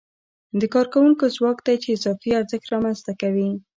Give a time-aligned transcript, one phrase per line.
[0.59, 3.49] د کارکوونکو ځواک دی چې اضافي ارزښت رامنځته کوي